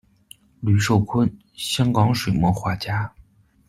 [0.61, 3.13] 吕寿琨，香港水墨画家。